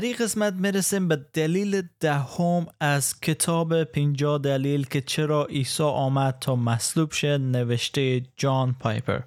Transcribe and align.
در 0.00 0.06
این 0.06 0.16
قسمت 0.16 0.52
می‌رسیم 0.52 1.08
به 1.08 1.16
دلیل 1.32 1.82
دهم 2.00 2.66
از 2.80 3.20
کتاب 3.20 3.84
پینجا 3.84 4.38
دلیل 4.38 4.86
که 4.86 5.00
چرا 5.00 5.44
عیسی 5.44 5.82
آمد 5.82 6.36
تا 6.40 6.56
مصلوب 6.56 7.12
شه 7.12 7.38
نوشته 7.38 8.22
جان 8.36 8.76
پایپر. 8.80 9.20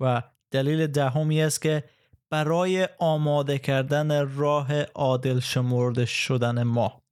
و 0.00 0.22
دلیل 0.50 0.86
دهمی 0.86 1.42
است 1.42 1.62
که 1.62 1.84
برای 2.30 2.88
آماده 2.98 3.58
کردن 3.58 4.36
راه 4.36 4.82
عادل 4.82 5.40
شمرده 5.40 6.04
شدن 6.04 6.62
ما. 6.62 7.02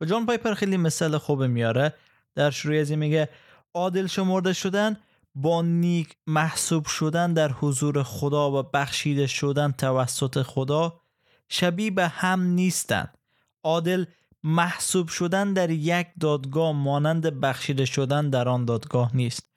و 0.00 0.04
جان 0.04 0.26
پایپر 0.26 0.54
خیلی 0.54 0.76
مثال 0.76 1.18
خوب 1.18 1.42
میاره. 1.42 1.94
در 2.34 2.50
شروع 2.50 2.80
از 2.80 2.90
این 2.90 2.98
میگه 2.98 3.28
عادل 3.74 4.06
شمرده 4.06 4.52
شدن 4.52 4.96
با 5.34 5.62
نیک 5.62 6.16
محسوب 6.26 6.86
شدن 6.86 7.32
در 7.32 7.52
حضور 7.52 8.02
خدا 8.02 8.50
و 8.50 8.62
بخشیده 8.62 9.26
شدن 9.26 9.72
توسط 9.72 10.42
خدا 10.42 11.00
شبیه 11.48 11.90
به 11.90 12.08
هم 12.08 12.42
نیستند 12.42 13.18
عادل 13.62 14.04
محسوب 14.42 15.08
شدن 15.08 15.52
در 15.52 15.70
یک 15.70 16.06
دادگاه 16.20 16.72
مانند 16.72 17.40
بخشیده 17.40 17.84
شدن 17.84 18.30
در 18.30 18.48
آن 18.48 18.64
دادگاه 18.64 19.16
نیست. 19.16 19.50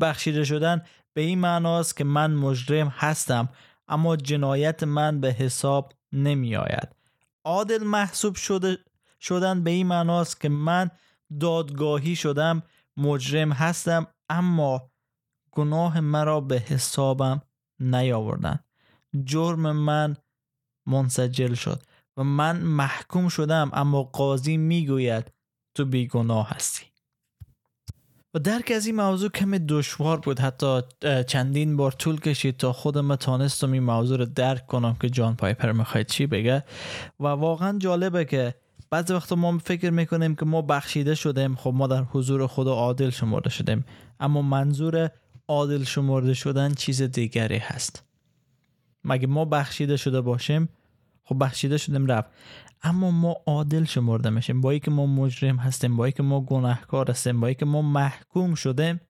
بخشیده 0.00 0.44
شدن 0.44 0.82
به 1.14 1.20
این 1.20 1.38
معناست 1.38 1.96
که 1.96 2.04
من 2.04 2.34
مجرم 2.34 2.88
هستم 2.88 3.48
اما 3.88 4.16
جنایت 4.16 4.82
من 4.82 5.20
به 5.20 5.32
حساب 5.32 5.92
نمی 6.12 6.56
آید. 6.56 6.88
عادل 7.44 7.84
محسوب 7.84 8.34
شده 8.34 8.78
شدن 9.20 9.64
به 9.64 9.70
این 9.70 9.86
معناست 9.86 10.40
که 10.40 10.48
من 10.48 10.90
دادگاهی 11.40 12.16
شدم 12.16 12.62
مجرم 12.96 13.52
هستم 13.52 14.06
اما 14.28 14.90
گناه 15.50 16.00
مرا 16.00 16.40
به 16.40 16.58
حسابم 16.58 17.42
نیاوردن. 17.80 18.58
جرم 19.24 19.72
من 19.72 20.16
منسجل 20.88 21.54
شد 21.54 21.82
و 22.16 22.24
من 22.24 22.60
محکوم 22.60 23.28
شدم 23.28 23.70
اما 23.72 24.02
قاضی 24.02 24.56
می‌گوید 24.56 25.24
تو 25.74 25.84
بیگناه 25.84 26.50
هستی. 26.50 26.84
و 28.34 28.38
درک 28.38 28.72
از 28.76 28.86
این 28.86 28.96
موضوع 28.96 29.30
کمی 29.30 29.58
دشوار 29.58 30.16
بود. 30.20 30.40
حتی 30.40 30.80
چندین 31.26 31.76
بار 31.76 31.92
طول 31.92 32.20
کشید 32.20 32.56
تا 32.56 32.72
خودم 32.72 33.16
تانستم 33.16 33.72
این 33.72 33.82
موضوع 33.82 34.18
رو 34.18 34.24
درک 34.24 34.66
کنم 34.66 34.96
که 35.00 35.10
جان 35.10 35.36
پایپر 35.36 35.72
می‌خواید 35.72 36.06
چی 36.06 36.26
بگه. 36.26 36.64
و 37.20 37.26
واقعا 37.26 37.78
جالبه 37.78 38.24
که 38.24 38.54
بعضی 38.90 39.12
وقتا 39.14 39.36
ما 39.36 39.58
فکر 39.58 39.90
می‌کنیم 39.90 40.34
که 40.34 40.46
ما 40.46 40.62
بخشیده 40.62 41.14
شدیم. 41.14 41.56
خب 41.56 41.72
ما 41.74 41.86
در 41.86 42.02
حضور 42.02 42.46
خدا 42.46 42.74
عادل 42.74 43.10
شمرده 43.10 43.50
شدیم. 43.50 43.84
اما 44.20 44.42
منظور 44.42 45.10
عادل 45.48 45.84
شمرده 45.84 46.34
شدن 46.34 46.74
چیز 46.74 47.02
دیگری 47.02 47.58
هست. 47.58 48.04
مگه 49.04 49.26
ما 49.26 49.44
بخشیده 49.44 49.96
شده 49.96 50.20
باشیم؟ 50.20 50.68
خب 51.28 51.44
بخشیده 51.44 51.78
شدیم 51.78 52.06
رفت. 52.06 52.30
اما 52.82 53.10
ما 53.10 53.36
عادل 53.46 53.84
شمرده 53.84 54.30
میشیم 54.30 54.60
با 54.60 54.78
که 54.78 54.90
ما 54.90 55.06
مجرم 55.06 55.56
هستیم 55.56 55.96
با 55.96 56.10
که 56.10 56.22
ما 56.22 56.40
گناهکار 56.40 57.10
هستیم 57.10 57.40
با 57.40 57.52
که 57.52 57.66
ما 57.66 57.82
محکوم 57.82 58.54
شدیم 58.54 59.00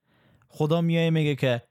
خدا 0.48 0.80
میایه 0.80 1.10
میگه 1.10 1.34
که 1.34 1.62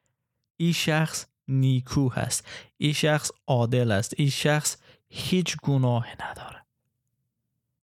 این 0.58 0.72
شخص 0.72 1.26
نیکو 1.48 2.10
هست. 2.10 2.48
این 2.78 2.94
شخص 2.94 3.32
عادل 3.48 3.92
است. 3.92 4.14
این 4.18 4.30
شخص 4.30 4.78
هیچ 5.10 5.58
گناه 5.64 6.08
نداره. 6.30 6.66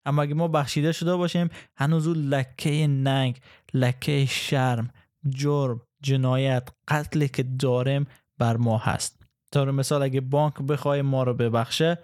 اما 0.05 0.21
اگه 0.21 0.33
ما 0.33 0.47
بخشیده 0.47 0.91
شده 0.91 1.15
باشیم 1.15 1.49
هنوز 1.75 2.07
لکه 2.07 2.87
ننگ 2.87 3.39
لکه 3.73 4.25
شرم 4.25 4.89
جرم 5.29 5.81
جنایت 6.01 6.69
قتلی 6.87 7.27
که 7.27 7.43
داریم 7.43 8.07
بر 8.37 8.57
ما 8.57 8.77
هست. 8.77 9.23
تا 9.51 9.65
مثال 9.65 10.03
اگه 10.03 10.21
بانک 10.21 10.53
بخوای 10.53 11.01
ما 11.01 11.23
رو 11.23 11.33
ببخشه 11.33 11.97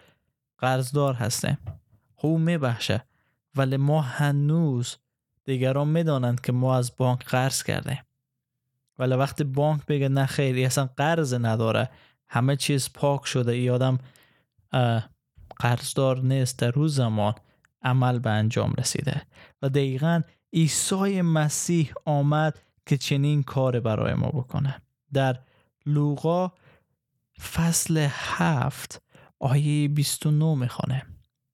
قرضدار 0.59 1.13
هستیم. 1.13 1.57
خوب 2.15 2.39
میبخشه. 2.39 3.03
ولی 3.55 3.77
ما 3.77 4.01
هنوز 4.01 4.97
دیگران 5.45 5.87
می‌دانند 5.87 6.41
که 6.41 6.51
ما 6.51 6.77
از 6.77 6.95
بانک 6.97 7.25
قرض 7.25 7.63
کردیم. 7.63 8.03
ولی 8.99 9.13
وقتی 9.13 9.43
بانک 9.43 9.85
بگه 9.85 10.09
نه 10.09 10.25
خیر 10.25 10.65
اصلا 10.65 10.89
قرض 10.97 11.33
نداره. 11.33 11.89
همه 12.29 12.55
چیز 12.55 12.93
پاک 12.93 13.25
شده. 13.25 13.51
ای 13.51 13.69
آدم 13.69 13.97
قرضدار 15.59 16.21
نیست. 16.21 16.59
در 16.59 16.71
روز 16.71 16.95
زمان 16.95 17.35
عمل 17.81 18.19
به 18.19 18.29
انجام 18.29 18.73
رسیده. 18.77 19.21
و 19.61 19.69
دقیقا 19.69 20.21
عیسی 20.53 21.21
مسیح 21.21 21.93
آمد 22.05 22.59
که 22.85 22.97
چنین 22.97 23.43
کار 23.43 23.79
برای 23.79 24.13
ما 24.13 24.27
بکنه. 24.27 24.81
در 25.13 25.39
لوقا 25.85 26.51
فصل 27.53 28.07
هفت 28.11 29.01
آیه 29.39 29.87
29 29.87 30.55
می‌خوانه 30.55 31.05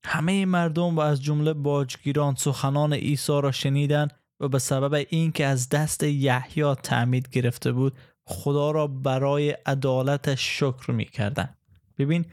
همه 0.05 0.45
مردم 0.45 0.95
و 0.95 0.99
از 0.99 1.23
جمله 1.23 1.53
باجگیران 1.53 2.35
سخنان 2.35 2.93
عیسی 2.93 3.41
را 3.41 3.51
شنیدند 3.51 4.13
و 4.39 4.47
به 4.47 4.59
سبب 4.59 5.05
اینکه 5.09 5.45
از 5.45 5.69
دست 5.69 6.03
یحیی 6.03 6.75
تعمید 6.75 7.29
گرفته 7.29 7.71
بود 7.71 7.97
خدا 8.25 8.71
را 8.71 8.87
برای 8.87 9.49
عدالتش 9.49 10.59
شکر 10.59 10.91
می‌کردند. 10.91 11.57
ببین 11.97 12.25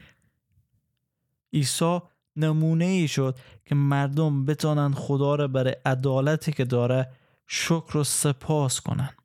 عیسی 1.53 1.99
نمونه 2.35 2.85
ای 2.85 3.07
شد 3.07 3.39
که 3.65 3.75
مردم 3.75 4.45
بتانند 4.45 4.95
خدا 4.95 5.35
را 5.35 5.47
برای 5.47 5.75
عدالتی 5.85 6.51
که 6.51 6.65
داره 6.65 7.09
شکر 7.47 7.97
و 7.97 8.03
سپاس 8.03 8.81
کنند. 8.81 9.17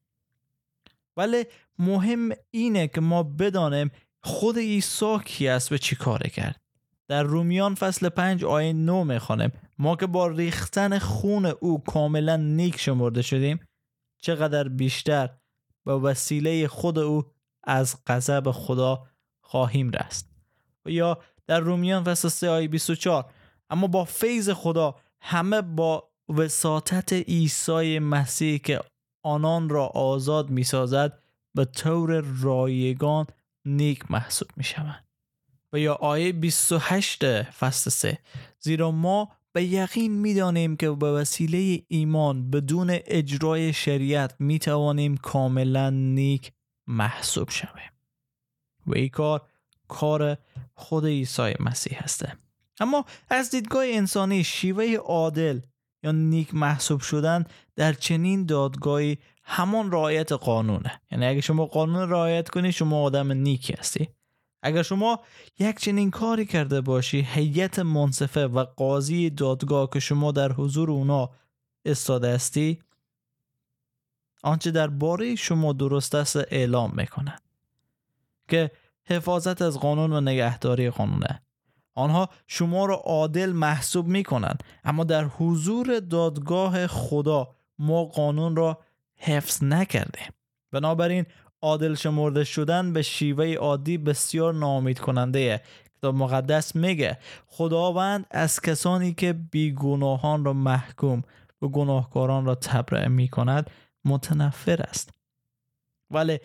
ولی 1.16 1.44
مهم 1.78 2.30
اینه 2.50 2.88
که 2.88 3.00
ما 3.00 3.22
بدانیم 3.22 3.90
خود 4.28 4.58
عیسی 4.58 5.18
کی 5.24 5.48
است 5.48 5.72
و 5.72 5.76
چی 5.76 5.96
کاره 5.96 6.30
کرد؟ 6.30 6.60
در 7.08 7.22
رومیان 7.22 7.74
فصل 7.74 8.08
5 8.08 8.44
آیه 8.44 8.72
9 8.72 9.04
می‌خوانیم 9.04 9.52
ما 9.78 9.96
که 9.96 10.06
با 10.06 10.26
ریختن 10.26 10.98
خون 10.98 11.46
او 11.46 11.84
کاملا 11.84 12.36
نیک 12.36 12.80
شمرده 12.80 13.22
شدیم 13.22 13.60
چقدر 14.22 14.68
بیشتر 14.68 15.28
به 15.84 15.94
وسیله 15.94 16.68
خود 16.68 16.98
او 16.98 17.22
از 17.64 17.96
غضب 18.06 18.50
خدا 18.50 19.06
خواهیم 19.40 19.90
رست. 19.90 20.30
یا 20.86 21.18
در 21.46 21.60
رومیان 21.60 22.04
فصل 22.04 22.28
3 22.28 22.48
آیه 22.48 22.68
24 22.68 23.32
اما 23.70 23.86
با 23.86 24.04
فیض 24.04 24.50
خدا 24.50 24.94
همه 25.20 25.62
با 25.62 26.08
وساطت 26.28 27.12
عیسی 27.12 27.98
مسیح 27.98 28.58
که 28.58 28.80
آنان 29.22 29.68
را 29.68 29.86
آزاد 29.86 30.50
می‌سازد 30.50 31.18
به 31.54 31.64
طور 31.64 32.20
رایگان 32.42 33.26
نیک 33.68 34.10
محسوب 34.10 34.48
می 34.56 34.64
شوند 34.64 35.04
و 35.72 35.78
یا 35.78 35.94
آیه 35.94 36.32
28 36.32 37.42
فصل 37.42 37.90
3 37.90 38.18
زیرا 38.60 38.90
ما 38.90 39.28
به 39.52 39.64
یقین 39.64 40.12
می 40.12 40.34
دانیم 40.34 40.76
که 40.76 40.90
به 40.90 41.12
وسیله 41.12 41.82
ایمان 41.88 42.50
بدون 42.50 42.90
اجرای 42.90 43.72
شریعت 43.72 44.34
می 44.38 44.58
توانیم 44.58 45.16
کاملا 45.16 45.90
نیک 45.90 46.52
محسوب 46.86 47.50
شویم. 47.50 47.92
و 48.86 48.94
این 48.94 49.08
کار 49.08 49.48
کار 49.88 50.38
خود 50.74 51.06
عیسی 51.06 51.54
مسیح 51.60 52.02
هسته. 52.02 52.38
اما 52.80 53.04
از 53.30 53.50
دیدگاه 53.50 53.84
انسانی 53.86 54.44
شیوه 54.44 54.94
عادل 54.94 55.60
یا 56.02 56.12
نیک 56.12 56.54
محسوب 56.54 57.00
شدن 57.00 57.44
در 57.76 57.92
چنین 57.92 58.46
دادگاهی 58.46 59.18
همان 59.44 59.92
رعایت 59.92 60.32
قانونه. 60.32 61.00
یعنی 61.10 61.26
اگه 61.26 61.40
شما 61.40 61.66
قانون 61.66 62.10
رعایت 62.10 62.48
کنی 62.48 62.72
شما 62.72 63.02
آدم 63.02 63.32
نیکی 63.32 63.72
هستی. 63.72 64.08
اگر 64.62 64.82
شما 64.82 65.20
یک 65.58 65.78
چنین 65.78 66.10
کاری 66.10 66.46
کرده 66.46 66.80
باشی 66.80 67.26
هیئت 67.30 67.78
منصفه 67.78 68.46
و 68.46 68.64
قاضی 68.64 69.30
دادگاه 69.30 69.90
که 69.92 70.00
شما 70.00 70.32
در 70.32 70.52
حضور 70.52 70.90
اونا 70.90 71.30
استاده 71.84 72.34
هستی 72.34 72.78
آنچه 74.42 74.70
در 74.70 74.86
باره 74.86 75.34
شما 75.34 75.72
درست 75.72 76.14
است 76.14 76.36
اعلام 76.36 76.92
می‌کنن 76.96 77.38
که 78.48 78.70
حفاظت 79.04 79.62
از 79.62 79.78
قانون 79.78 80.12
و 80.12 80.20
نگهداری 80.20 80.90
قانونه. 80.90 81.42
آنها 81.98 82.28
شما 82.46 82.86
را 82.86 82.94
عادل 82.94 83.52
محسوب 83.52 84.06
می‌کنند. 84.06 84.62
اما 84.84 85.04
در 85.04 85.24
حضور 85.24 86.00
دادگاه 86.00 86.86
خدا 86.86 87.48
ما 87.78 88.04
قانون 88.04 88.56
را 88.56 88.78
حفظ 89.16 89.64
نکرده. 89.64 90.20
بنابراین 90.72 91.26
عادل 91.62 91.94
شمرده 91.94 92.44
شدن 92.44 92.92
به 92.92 93.02
شیوه 93.02 93.54
عادی 93.54 93.98
بسیار 93.98 94.54
نامید 94.54 94.98
کننده 94.98 95.60
کتاب 95.98 96.14
مقدس 96.14 96.76
میگه 96.76 97.18
خداوند 97.46 98.26
از 98.30 98.60
کسانی 98.60 99.14
که 99.14 99.32
بیگناهان 99.32 100.44
را 100.44 100.52
محکوم 100.52 101.22
و 101.62 101.68
گناهکاران 101.68 102.44
را 102.44 102.54
تبرئه 102.54 103.08
می 103.08 103.28
کند 103.28 103.70
متنفر 104.04 104.82
است. 104.82 105.10
ولی 106.10 106.38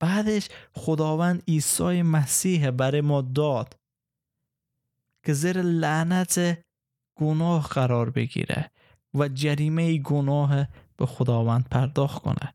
بعدش 0.00 0.48
خداوند 0.74 1.42
عیسی 1.48 2.02
مسیح 2.02 2.70
برای 2.70 3.00
ما 3.00 3.20
داد. 3.20 3.79
که 5.24 5.32
زیر 5.32 5.62
لعنت 5.62 6.58
گناه 7.14 7.68
قرار 7.68 8.10
بگیره 8.10 8.70
و 9.14 9.28
جریمه 9.28 9.98
گناه 9.98 10.66
به 10.96 11.06
خداوند 11.06 11.68
پرداخت 11.68 12.22
کنه. 12.22 12.54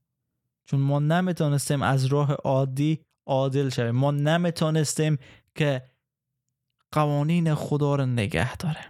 چون 0.65 0.79
ما 0.79 0.99
نمی‌تونستیم 0.99 1.81
از 1.81 2.05
راه 2.05 2.31
عادی 2.31 3.05
عادل 3.25 3.69
شویم. 3.69 3.95
ما 3.95 4.11
نمی‌تونستیم 4.11 5.17
که 5.55 5.81
قوانین 6.91 7.55
خدا 7.55 7.95
رو 7.95 8.05
نگه 8.05 8.57
داره 8.57 8.85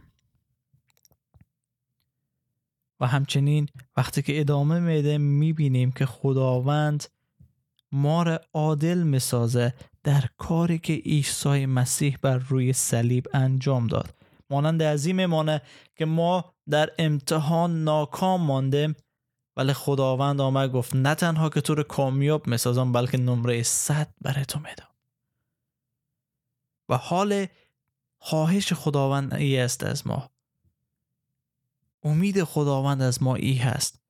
و 3.00 3.07
همچنین 3.07 3.68
وقتی 3.98 4.21
که 4.21 4.39
ادامه 4.39 4.80
میده 4.80 5.18
می‌بینیم 5.18 5.92
که 5.92 6.06
خداوند 6.06 7.04
ما 7.95 8.24
را 8.24 8.42
عادل 8.53 8.97
می‌سازه 8.97 9.74
در 10.03 10.24
کاری 10.38 10.80
که 10.80 10.94
عیسی 10.94 11.65
مسیح 11.65 12.18
بر 12.21 12.38
روی 12.38 12.74
صلیب 12.74 13.27
انجام 13.33 13.88
داد. 13.88 14.15
مانند 14.50 14.81
از 14.81 15.06
این 15.06 15.15
میمانه 15.15 15.62
که 15.95 16.06
ما 16.06 16.53
در 16.69 16.89
امتحان 17.00 17.83
ناکام 17.83 18.42
ماندیم 18.42 18.95
ولی 19.57 19.74
خداوند 19.74 20.42
آمد 20.42 20.71
گفت 20.71 20.95
نه 20.95 21.15
تنها 21.15 21.50
که 21.50 21.62
تو 21.62 21.75
رو 21.75 21.83
کامیاب 21.83 22.47
می‌سازم 22.47 22.92
بلکه 22.92 23.18
نمره 23.18 23.63
صد 23.63 24.13
برای 24.21 24.45
تو 24.45 24.59
میدم. 24.59 24.89
و 26.89 26.97
حال 26.97 27.47
خواهش 28.18 28.74
خداوند 28.74 29.33
ای 29.33 29.59
است 29.59 29.83
از 29.83 30.07
ما. 30.07 30.30
امید 32.03 32.44
خداوند 32.44 33.01
از 33.01 33.24
ما 33.24 33.36
ای 33.36 33.53
هست. 33.53 34.05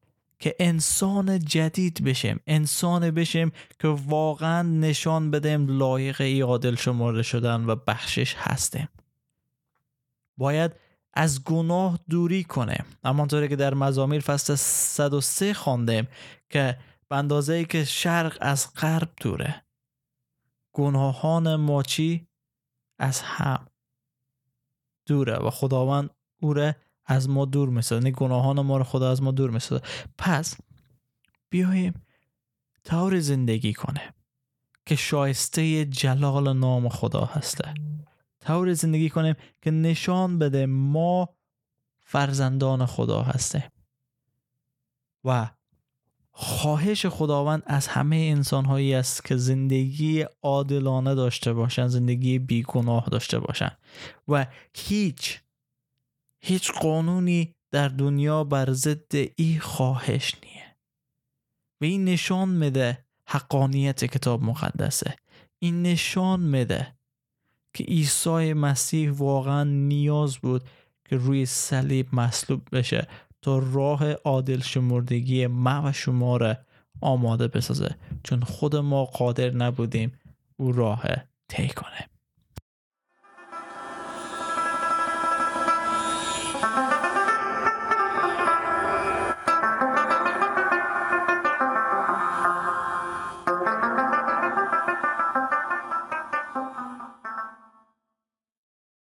که 0.45 0.55
انسان 0.59 1.39
جدید 1.39 2.03
بشیم 2.03 2.39
انسان 2.47 3.11
بشیم 3.11 3.51
که 3.79 3.87
واقعا 3.87 4.61
نشان 4.61 5.31
بدیم 5.31 5.77
لایق 5.77 6.21
ای 6.21 6.41
عادل 6.41 6.75
شمرده 6.75 7.23
شدن 7.23 7.65
و 7.65 7.75
بخشش 7.75 8.35
هستیم. 8.37 8.89
باید 10.37 10.71
از 11.13 11.43
گناه 11.43 11.99
دوری 12.09 12.43
کنه 12.43 12.77
همانطوری 13.05 13.47
که 13.47 13.55
در 13.55 13.73
مزامیر 13.73 14.21
فصل 14.21 14.55
103 14.55 15.53
خواندیم 15.53 16.07
که 16.49 16.77
به 17.09 17.15
اندازه 17.15 17.53
ای 17.53 17.65
که 17.65 17.85
شرق 17.85 18.37
از 18.41 18.73
غرب 18.73 19.09
دوره. 19.17 19.63
گناهان 20.73 21.55
ما 21.55 21.83
چی 21.83 22.27
از 22.99 23.21
هم 23.21 23.67
دوره 25.05 25.37
و 25.37 25.49
خداوند 25.49 26.09
او 26.41 26.53
از 27.05 27.29
ما 27.29 27.45
دور 27.45 27.69
می‌سازه. 27.69 28.01
یعنی 28.01 28.11
گناهان 28.11 28.61
ما 28.61 28.77
رو 28.77 28.83
خدا 28.83 29.11
از 29.11 29.23
ما 29.23 29.31
دور 29.31 29.49
می‌سازه. 29.49 29.83
پس 30.17 30.57
بیایم 31.49 31.93
طور 32.83 33.19
زندگی 33.19 33.73
کنه 33.73 34.13
که 34.85 34.95
شایسته 34.95 35.85
جلال 35.85 36.57
نام 36.57 36.89
خدا 36.89 37.25
هسته. 37.25 37.73
طور 38.39 38.73
زندگی 38.73 39.09
کنیم 39.09 39.35
که 39.61 39.71
نشان 39.71 40.39
بده 40.39 40.65
ما 40.65 41.29
فرزندان 42.03 42.85
خدا 42.85 43.21
هستیم. 43.21 43.63
و 45.23 45.49
خواهش 46.31 47.05
خداوند 47.05 47.63
از 47.65 47.87
همه 47.87 48.15
انسان 48.15 48.65
هایی 48.65 48.93
است 48.93 49.25
که 49.25 49.37
زندگی 49.37 50.25
عادلانه 50.41 51.15
داشته 51.15 51.53
باشند 51.53 51.87
زندگی 51.87 52.39
بیگناه 52.39 53.05
داشته 53.11 53.39
باشند 53.39 53.77
و 54.27 54.45
هیچ 54.73 55.41
هیچ 56.47 56.71
قانونی 56.71 57.55
در 57.71 57.87
دنیا 57.87 58.43
بر 58.43 58.73
ضد 58.73 59.11
ای 59.35 59.59
خواهش 59.59 60.35
نیه. 60.43 60.75
و 61.81 61.85
این 61.85 62.05
نشان 62.05 62.49
میده 62.49 63.05
حقانیت 63.27 64.05
کتاب 64.05 64.43
مقدسه. 64.43 65.15
این 65.59 65.83
نشان 65.83 66.39
میده 66.39 66.95
که 67.73 67.83
عیسی 67.83 68.53
مسیح 68.53 69.11
واقعا 69.11 69.63
نیاز 69.63 70.37
بود 70.37 70.63
که 71.05 71.15
روی 71.15 71.45
صلیب 71.45 72.15
مصلوب 72.15 72.61
بشه 72.71 73.07
تا 73.41 73.59
راه 73.59 74.11
عادل 74.11 74.61
شمردگی 74.61 75.47
ما 75.47 75.81
و 75.85 75.91
شما 75.91 76.37
را 76.37 76.57
آماده 77.01 77.47
بسازه. 77.47 77.95
چون 78.23 78.39
خود 78.39 78.75
ما 78.75 79.05
قادر 79.05 79.49
نبودیم 79.49 80.19
او 80.57 80.71
راه 80.71 81.03
طی 81.47 81.67
کنه. 81.67 82.14
Bye. 86.65 86.94